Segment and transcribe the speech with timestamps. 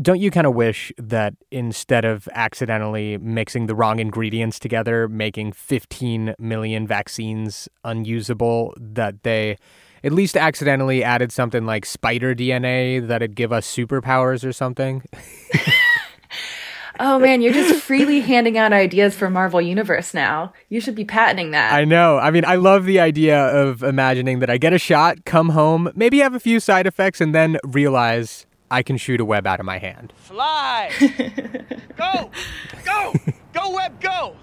[0.00, 5.52] don't you kind of wish that instead of accidentally mixing the wrong ingredients together, making
[5.52, 9.56] 15 million vaccines unusable, that they
[10.02, 15.02] at least accidentally added something like spider DNA that'd give us superpowers or something?
[17.00, 20.52] oh man, you're just freely handing out ideas for Marvel Universe now.
[20.68, 21.72] You should be patenting that.
[21.72, 22.18] I know.
[22.18, 25.90] I mean, I love the idea of imagining that I get a shot, come home,
[25.94, 29.60] maybe have a few side effects, and then realize I can shoot a web out
[29.60, 30.12] of my hand.
[30.16, 30.90] Fly!
[31.96, 32.30] go!
[32.84, 33.14] Go!
[33.52, 34.36] Go, web, go!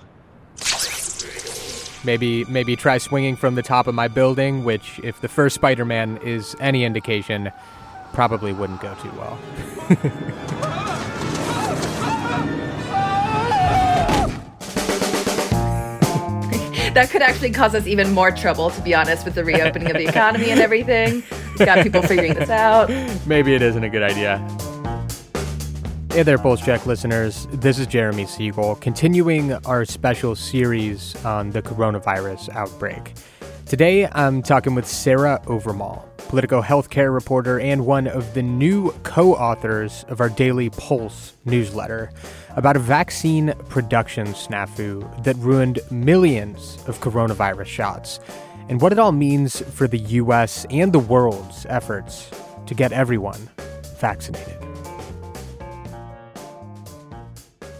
[2.04, 6.18] Maybe maybe try swinging from the top of my building, which if the first Spider-Man
[6.24, 7.52] is any indication,
[8.14, 10.88] probably wouldn't go too well.
[16.94, 19.98] that could actually cause us even more trouble, to be honest, with the reopening of
[19.98, 21.24] the economy and everything.
[21.58, 22.90] We've got people figuring this out.
[23.26, 24.38] Maybe it isn't a good idea.
[26.12, 27.48] Hey there, Pulse Check listeners.
[27.54, 33.14] This is Jeremy Siegel, continuing our special series on the coronavirus outbreak.
[33.66, 39.34] Today, I'm talking with Sarah Owermohle, Politico healthcare reporter and one of the new co
[39.36, 42.12] authors of our daily Pulse newsletter
[42.56, 48.20] about a vaccine production snafu that ruined millions of coronavirus shots
[48.70, 52.30] and what it all means for the US and the world's efforts
[52.68, 53.50] to get everyone
[54.00, 54.58] vaccinated.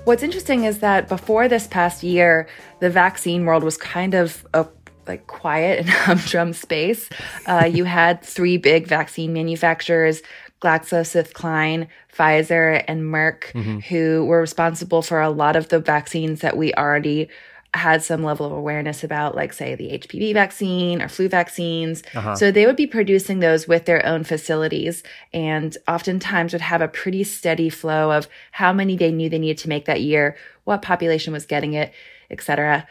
[0.06, 2.48] What's interesting is that before this past year,
[2.80, 4.66] the vaccine world was kind of a
[5.08, 7.10] like quiet and humdrum space.
[7.46, 10.22] Uh, you had three big vaccine manufacturers,
[10.62, 13.80] GlaxoSmithKline, Pfizer, and Merck, mm-hmm.
[13.80, 17.30] who were responsible for a lot of the vaccines that we already
[17.74, 22.04] had some level of awareness about, like, say, the HPV vaccine or flu vaccines.
[22.14, 22.36] Uh-huh.
[22.36, 26.90] So they would be producing those with their own facilities and oftentimes would have a
[26.90, 30.82] pretty steady flow of how many they knew they needed to make that year, what
[30.82, 31.94] population was getting it,
[32.30, 32.86] etc.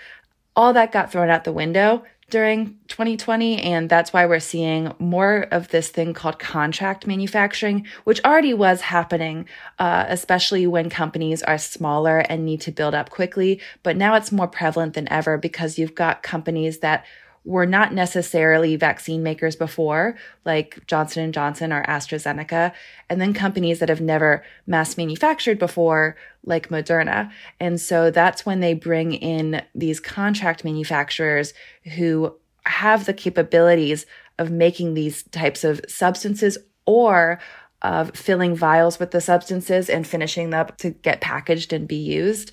[0.57, 3.61] All that got thrown out the window during 2020.
[3.63, 8.81] And that's why we're seeing more of this thing called contract manufacturing, which already was
[8.81, 9.47] happening,
[9.79, 13.61] uh, especially when companies are smaller and need to build up quickly.
[13.83, 17.05] But now it's more prevalent than ever because you've got companies that
[17.45, 22.73] were not necessarily vaccine makers before, like Johnson & Johnson or AstraZeneca,
[23.09, 27.31] and then companies that have never mass manufactured before, like Moderna.
[27.59, 31.55] And so that's when they bring in these contract manufacturers
[31.95, 34.05] who have the capabilities
[34.39, 37.41] of making these types of substances or
[37.83, 41.97] of filling vials with the substances and finishing them up to get packaged and be
[41.97, 42.53] used.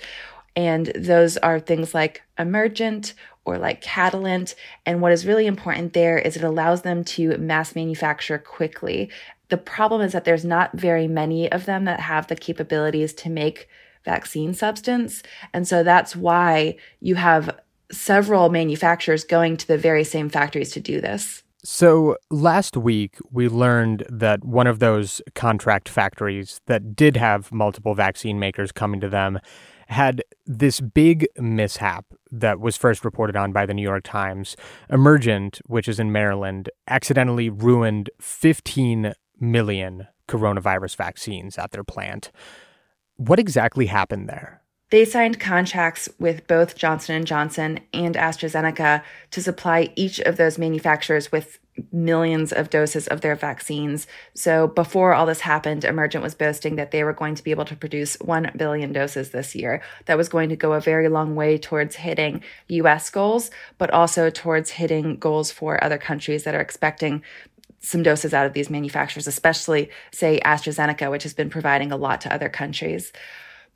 [0.55, 3.13] And those are things like Emergent
[3.47, 4.55] or like Catalent.
[4.85, 9.09] And what is really important there is it allows them to mass manufacture quickly.
[9.49, 13.29] The problem is that there's not very many of them that have the capabilities to
[13.29, 13.69] make
[14.03, 15.23] vaccine substance.
[15.53, 17.59] And so that's why you have
[17.91, 21.43] several manufacturers going to the very same factories to do this.
[21.63, 27.93] So last week, we learned that one of those contract factories that did have multiple
[27.93, 29.39] vaccine makers coming to them
[29.87, 34.55] had this big mishap that was first reported on by the New York Times.
[34.89, 42.31] Emergent, which is in Maryland, accidentally ruined 15 million coronavirus vaccines at their plant.
[43.15, 44.61] What exactly happened there?
[44.89, 50.57] They signed contracts with both Johnson & Johnson and AstraZeneca to supply each of those
[50.57, 51.59] manufacturers with
[51.91, 54.07] millions of doses of their vaccines.
[54.33, 57.65] So before all this happened, Emergent was boasting that they were going to be able
[57.65, 59.81] to produce 1 billion doses this year.
[60.05, 64.29] That was going to go a very long way towards hitting US goals, but also
[64.29, 67.23] towards hitting goals for other countries that are expecting
[67.79, 72.21] some doses out of these manufacturers, especially, say, AstraZeneca, which has been providing a lot
[72.21, 73.11] to other countries.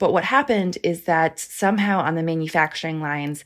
[0.02, 3.46] But what happened is that somehow on the manufacturing lines,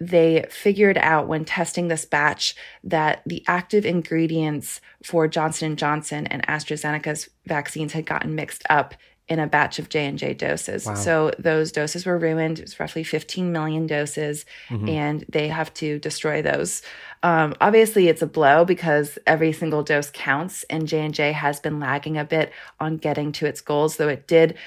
[0.00, 6.26] they figured out when testing this batch that the active ingredients for Johnson & Johnson
[6.26, 8.94] and AstraZeneca's vaccines had gotten mixed up
[9.28, 10.86] in a batch of J&J doses.
[10.86, 10.94] Wow.
[10.94, 12.58] So those doses were ruined.
[12.58, 14.88] It was roughly 15 million doses mm-hmm.
[14.88, 16.82] and they have to destroy those.
[17.22, 22.18] Um, obviously it's a blow because every single dose counts and J&J has been lagging
[22.18, 24.58] a bit on getting to its goals, though it did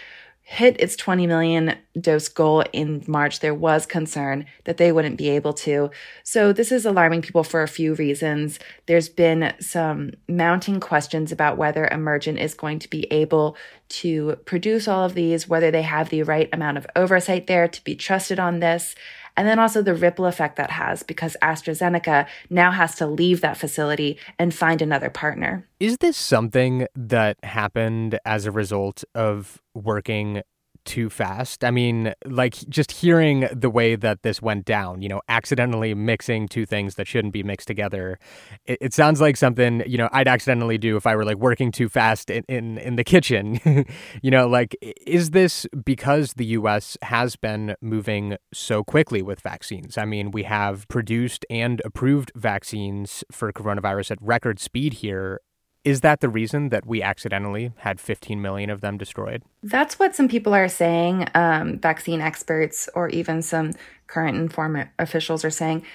[0.48, 5.28] hit its 20 million dose goal in March, there was concern that they wouldn't be
[5.28, 5.90] able to.
[6.24, 8.60] So, this is alarming people for a few reasons.
[8.86, 14.88] There's been some mounting questions about whether Emergent is going to be able to produce
[14.88, 18.40] all of these, whether they have the right amount of oversight there to be trusted
[18.40, 18.96] on this.
[19.38, 23.58] And then also the ripple effect that has because AstraZeneca now has to leave that
[23.58, 25.68] facility and find another partner.
[25.80, 30.42] Is this something that happened as a result of working
[30.86, 31.64] too fast.
[31.64, 36.48] I mean, like just hearing the way that this went down, you know, accidentally mixing
[36.48, 38.20] two things that shouldn't be mixed together.
[38.66, 41.72] It, it sounds like something, you know, I'd accidentally do if I were like working
[41.72, 43.60] too fast in, in, in the kitchen.
[44.22, 49.98] you know, like, is this because the US has been moving so quickly with vaccines?
[49.98, 55.42] I mean, we have produced and approved vaccines for coronavirus at record speed here
[55.86, 59.44] is that the reason that we accidentally had 15 million of them destroyed?
[59.62, 61.28] That's what some people are saying.
[61.36, 63.74] Um, vaccine experts or even some
[64.08, 65.86] current and former officials are saying.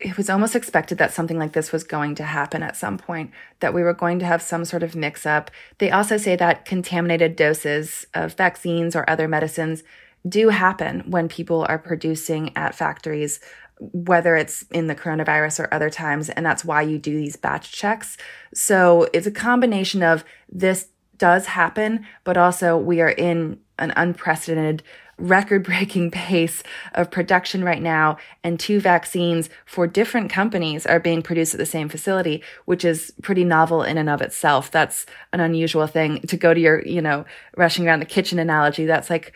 [0.00, 3.30] It was almost expected that something like this was going to happen at some point,
[3.60, 5.50] that we were going to have some sort of mix up.
[5.78, 9.84] They also say that contaminated doses of vaccines or other medicines
[10.26, 13.40] do happen when people are producing at factories
[13.80, 16.28] whether it's in the coronavirus or other times.
[16.28, 18.16] And that's why you do these batch checks.
[18.54, 24.82] So it's a combination of this does happen, but also we are in an unprecedented
[25.20, 26.62] record breaking pace
[26.94, 31.66] of production right now and two vaccines for different companies are being produced at the
[31.66, 35.04] same facility which is pretty novel in and of itself that's
[35.34, 37.24] an unusual thing to go to your you know
[37.56, 39.34] rushing around the kitchen analogy that's like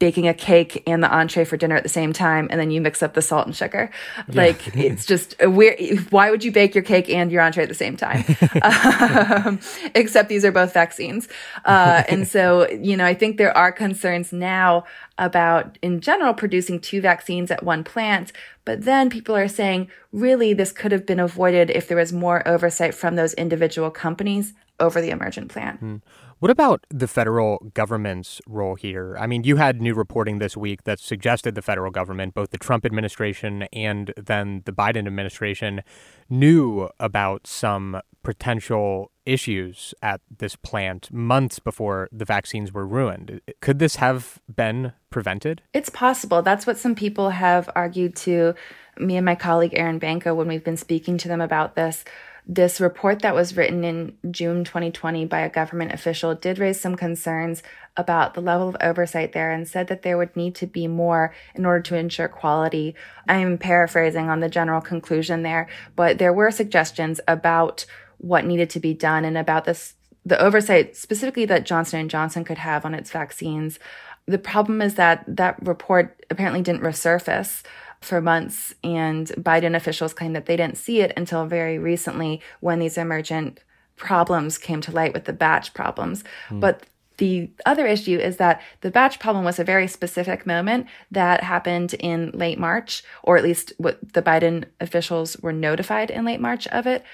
[0.00, 2.80] baking a cake and the entree for dinner at the same time and then you
[2.80, 3.90] mix up the salt and sugar
[4.30, 4.42] yeah.
[4.42, 5.78] like it's just a weird
[6.10, 8.24] why would you bake your cake and your entree at the same time
[9.46, 9.60] um,
[9.94, 11.28] except these are both vaccines
[11.66, 14.82] uh, and so you know i think there are concerns now
[15.18, 18.32] about in general producing two vaccines at one plant
[18.64, 22.46] but then people are saying really this could have been avoided if there was more
[22.48, 26.00] oversight from those individual companies over the emergent plant mm.
[26.40, 29.14] What about the federal government's role here?
[29.20, 32.56] I mean, you had new reporting this week that suggested the federal government, both the
[32.56, 35.82] Trump administration and then the Biden administration,
[36.30, 43.42] knew about some potential issues at this plant months before the vaccines were ruined.
[43.60, 45.60] Could this have been prevented?
[45.74, 46.40] It's possible.
[46.40, 48.54] That's what some people have argued to
[48.98, 52.02] me and my colleague Erin Banco when we've been speaking to them about this
[52.52, 56.96] this report that was written in June 2020 by a government official did raise some
[56.96, 57.62] concerns
[57.96, 61.32] about the level of oversight there and said that there would need to be more
[61.54, 62.96] in order to ensure quality.
[63.28, 67.86] I'm paraphrasing on the general conclusion there, but there were suggestions about
[68.18, 69.94] what needed to be done and about this
[70.26, 73.78] the oversight specifically that Johnson Johnson could have on its vaccines.
[74.26, 77.62] The problem is that that report apparently didn't resurface
[78.00, 82.78] for months, and Biden officials claim that they didn't see it until very recently when
[82.78, 83.60] these emergent
[83.96, 86.24] problems came to light with the batch problems.
[86.48, 86.60] Mm.
[86.60, 86.86] But
[87.18, 91.92] the other issue is that the batch problem was a very specific moment that happened
[91.94, 96.66] in late March, or at least what the Biden officials were notified in late March
[96.68, 97.04] of it.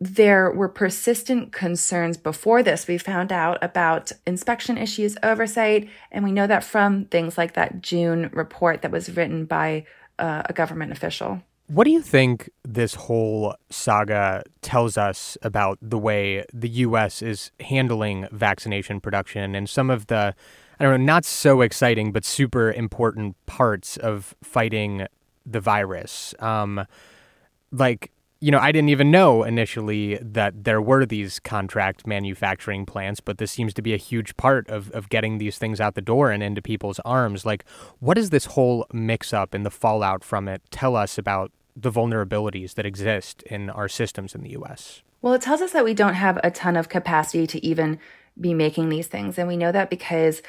[0.00, 2.86] There were persistent concerns before this.
[2.86, 7.82] We found out about inspection issues, oversight, and we know that from things like that
[7.82, 9.86] June report that was written by
[10.18, 11.42] uh, a government official.
[11.68, 17.20] What do you think this whole saga tells us about the way the U.S.
[17.20, 20.34] is handling vaccination production and some of the,
[20.80, 25.06] I don't know, not so exciting but super important parts of fighting
[25.44, 26.34] the virus?
[26.38, 26.86] Um,
[27.70, 33.20] like, you know, I didn't even know initially that there were these contract manufacturing plants,
[33.20, 36.00] but this seems to be a huge part of, of getting these things out the
[36.02, 37.44] door and into people's arms.
[37.44, 37.64] Like,
[37.98, 41.90] what does this whole mix up and the fallout from it tell us about the
[41.90, 45.02] vulnerabilities that exist in our systems in the US?
[45.20, 47.98] Well, it tells us that we don't have a ton of capacity to even
[48.40, 49.36] be making these things.
[49.36, 50.42] And we know that because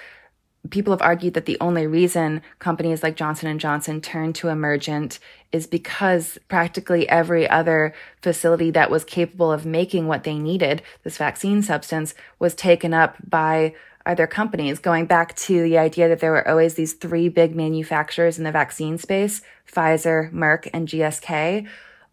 [0.69, 5.19] people have argued that the only reason companies like Johnson & Johnson turned to Emergent
[5.51, 11.17] is because practically every other facility that was capable of making what they needed, this
[11.17, 13.73] vaccine substance, was taken up by
[14.05, 18.37] other companies, going back to the idea that there were always these three big manufacturers
[18.37, 21.67] in the vaccine space, Pfizer, Merck, and GSK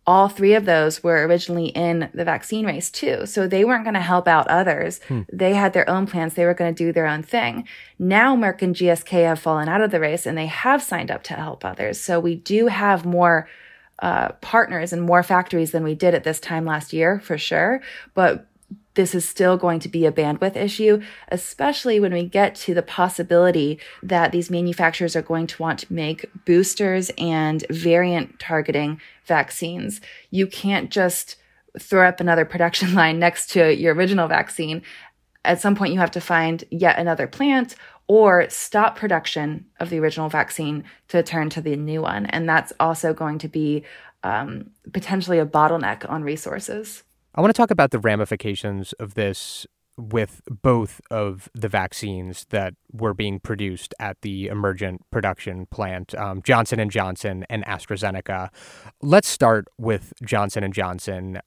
[0.07, 3.27] all three of those were originally in the vaccine race too.
[3.27, 5.01] So they weren't going to help out others.
[5.09, 5.23] Hmm.
[5.33, 6.35] They had their own plans.
[6.35, 7.67] They were going to do their own thing.
[7.99, 11.25] Now Merck and GSK have fallen out of the race and they have signed up
[11.25, 12.01] to help others.
[12.01, 13.49] So we do have more
[13.99, 17.81] uh, partners and more factories than we did at this time last year for sure.
[18.15, 18.47] But
[18.97, 22.83] this is still going to be a bandwidth issue, especially when we get to the
[22.83, 30.01] possibility that these manufacturers are going to want to make boosters and variant targeting vaccines.
[30.31, 31.37] You can't just
[31.79, 34.83] throw up another production line next to your original vaccine.
[35.45, 37.77] At some point, you have to find yet another plant
[38.09, 42.27] or stop production of the original vaccine to turn to the new one.
[42.27, 43.85] And that's also going to be
[44.23, 47.03] um, potentially a bottleneck on resources.
[47.37, 49.67] I want to talk about the ramifications of this
[49.99, 56.41] with both of the vaccines that were being produced at the emergent production plant um,
[56.43, 58.49] johnson & johnson and astrazeneca.
[59.03, 61.41] Let's start with johnson & johnson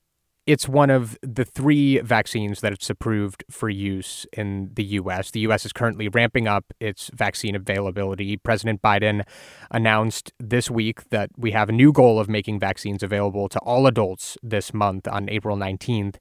[0.49, 5.29] it's one of the three vaccines that it's approved for use in the U.S.
[5.29, 5.63] The U.S.
[5.63, 8.35] is currently ramping up its vaccine availability.
[8.35, 9.21] President Biden
[9.69, 13.85] announced this week that we have a new goal of making vaccines available to all
[13.85, 16.15] adults this month on April 19th.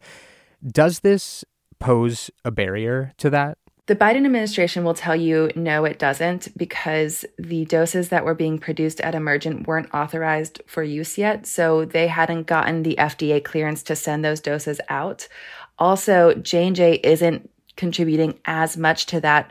[0.63, 1.43] Does this
[1.79, 3.57] pose a barrier to that?
[3.89, 8.59] The Biden administration will tell you no, it doesn't, because the doses that were being
[8.59, 11.47] produced at Emergent weren't authorized for use yet.
[11.47, 15.27] So they hadn't gotten the FDA clearance to send those doses out.
[15.79, 19.51] Also, J&J isn't contributing as much to that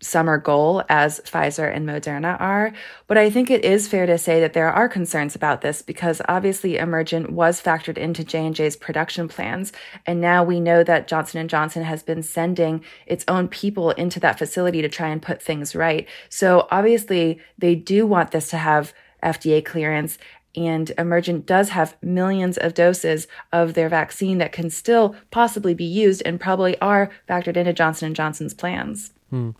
[0.00, 2.72] summer goal as Pfizer and Moderna are.
[3.06, 6.22] But I think it is fair to say that there are concerns about this because
[6.28, 9.72] obviously Emergent was factored into J&J's production plans
[10.06, 14.20] and now we know that Johnson & Johnson has been sending its own people into
[14.20, 16.08] that facility to try and put things right.
[16.28, 20.18] So obviously they do want this to have FDA clearance
[20.54, 25.84] and Emergent does have millions of doses of their vaccine that can still possibly be
[25.84, 29.12] used and probably are factored into Johnson & Johnson's plans.
[29.30, 29.50] Hmm.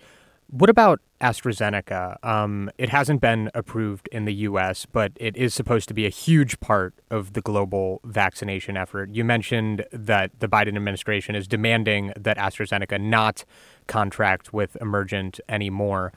[0.50, 2.24] What about AstraZeneca?
[2.24, 6.10] Um, it hasn't been approved in the US, but it is supposed to be a
[6.10, 9.10] huge part of the global vaccination effort.
[9.10, 13.44] You mentioned that the Biden administration is demanding that AstraZeneca not
[13.88, 16.14] contract with Emergent anymore.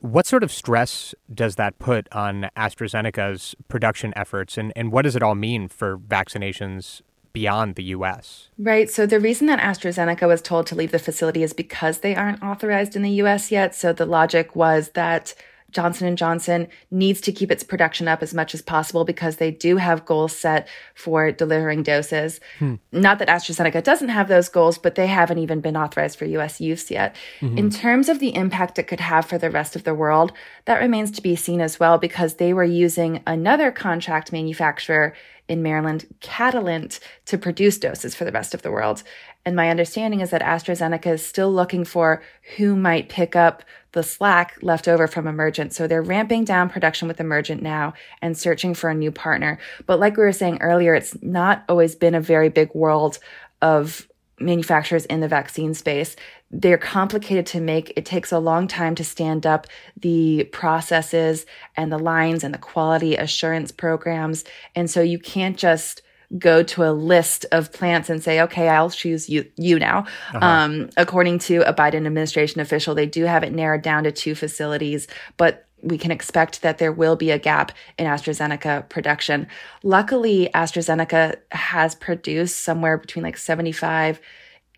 [0.00, 5.14] What sort of stress does that put on AstraZeneca's production efforts, and, and what does
[5.14, 7.00] it all mean for vaccinations
[7.38, 8.48] beyond the US.
[8.58, 8.90] Right.
[8.90, 12.42] So the reason that AstraZeneca was told to leave the facility is because they aren't
[12.42, 13.76] authorized in the US yet.
[13.76, 15.34] So the logic was that
[15.70, 19.50] Johnson & Johnson needs to keep its production up as much as possible because they
[19.50, 22.40] do have goals set for delivering doses.
[22.58, 22.76] Hmm.
[22.90, 26.60] Not that AstraZeneca doesn't have those goals, but they haven't even been authorized for US
[26.60, 27.14] use yet.
[27.40, 27.58] Mm-hmm.
[27.58, 30.32] In terms of the impact it could have for the rest of the world,
[30.64, 35.14] that remains to be seen as well because they were using another contract manufacturer
[35.48, 39.02] in Maryland, Catalent, to produce doses for the rest of the world.
[39.44, 42.22] And my understanding is that AstraZeneca is still looking for
[42.56, 43.62] who might pick up
[43.92, 45.72] the slack left over from Emergent.
[45.72, 49.58] So they're ramping down production with Emergent now and searching for a new partner.
[49.86, 53.18] But like we were saying earlier, it's not always been a very big world
[53.62, 54.06] of
[54.40, 56.16] manufacturers in the vaccine space.
[56.50, 57.92] They're complicated to make.
[57.96, 59.66] It takes a long time to stand up
[60.00, 64.44] the processes and the lines and the quality assurance programs.
[64.74, 66.02] And so you can't just
[66.36, 70.00] go to a list of plants and say, okay, I'll choose you, you now.
[70.34, 70.44] Uh-huh.
[70.44, 74.34] Um, according to a Biden administration official, they do have it narrowed down to two
[74.34, 75.06] facilities,
[75.38, 79.46] but we can expect that there will be a gap in AstraZeneca production.
[79.82, 84.20] Luckily, AstraZeneca has produced somewhere between like 75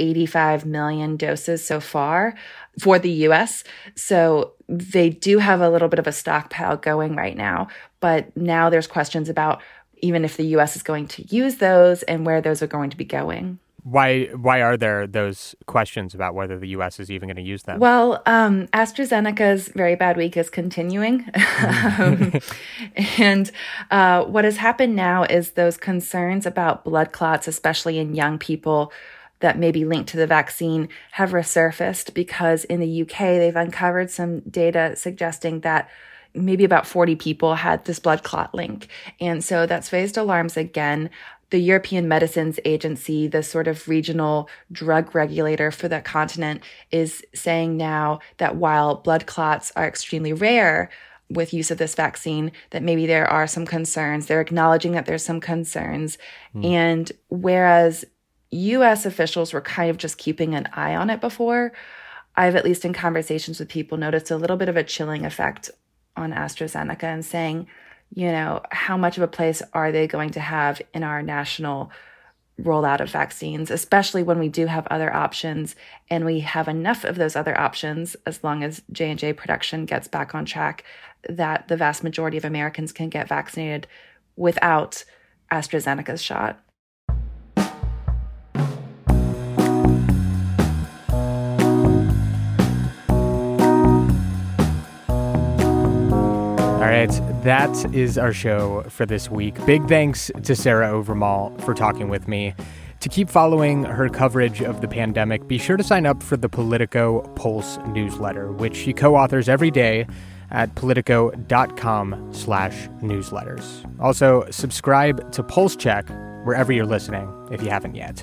[0.00, 2.35] 85 million doses so far
[2.80, 3.62] for the US.
[3.95, 7.69] So they do have a little bit of a stockpile going right now,
[8.00, 9.61] but now there's questions about
[9.99, 12.97] even if the US is going to use those and where those are going to
[12.97, 13.59] be going.
[13.83, 17.01] Why why are there those questions about whether the U.S.
[17.01, 17.79] is even going to use them?
[17.79, 21.29] Well, um, AstraZeneca's very bad week is continuing,
[21.99, 22.33] um,
[23.19, 23.51] and
[23.91, 28.93] uh, what has happened now is those concerns about blood clots, especially in young people,
[29.41, 34.11] that may be linked to the vaccine have resurfaced because in the UK they've uncovered
[34.11, 35.89] some data suggesting that
[36.35, 38.89] maybe about 40 people had this blood clot link.
[39.21, 41.11] And so that's raised alarms again
[41.50, 47.76] the European Medicines Agency, the sort of regional drug regulator for the continent, is saying
[47.76, 50.90] now that while blood clots are extremely rare
[51.28, 54.26] with use of this vaccine, that maybe there are some concerns.
[54.26, 56.19] They're acknowledging that there's some concerns.
[56.54, 56.64] Mm.
[56.64, 58.04] And whereas
[58.50, 61.73] US officials were kind of just keeping an eye on it before,
[62.37, 65.71] I've at least in conversations with people noticed a little bit of a chilling effect
[66.16, 67.66] on AstraZeneca and saying,
[68.14, 71.90] you know, how much of a place are they going to have in our national
[72.62, 75.75] rollout of vaccines, especially when we do have other options
[76.11, 80.35] and we have enough of those other options as long as J&J production gets back
[80.35, 80.85] on track
[81.29, 83.87] that the vast majority of Americans can get vaccinated
[84.37, 85.05] without
[85.50, 86.61] AstraZeneca's shot.
[97.43, 99.55] That is our show for this week.
[99.65, 102.55] Big thanks to Sarah Owermohle for talking with me.
[103.01, 106.51] To keep following her coverage of the pandemic, be sure to sign up for the
[106.51, 110.07] Politico Pulse newsletter, which she co-authors every day
[110.51, 113.91] at politico.com slash newsletters.
[114.01, 116.11] Also, subscribe to Pulse Check
[116.45, 118.23] wherever you're listening if you haven't yet.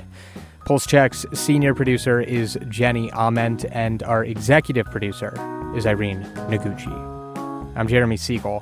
[0.66, 5.34] Pulse Check's senior producer is Jenny Ament, and our executive producer
[5.76, 7.76] is Irene Noguchi.
[7.76, 8.62] I'm Jeremy Siegel.